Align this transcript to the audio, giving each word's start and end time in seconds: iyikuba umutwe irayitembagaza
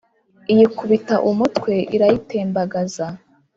iyikuba 0.51 1.15
umutwe 1.31 1.73
irayitembagaza 1.95 3.05